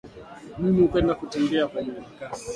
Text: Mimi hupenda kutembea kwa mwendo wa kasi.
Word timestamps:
Mimi 0.59 0.81
hupenda 0.81 1.15
kutembea 1.15 1.67
kwa 1.67 1.81
mwendo 1.81 2.01
wa 2.01 2.09
kasi. 2.19 2.49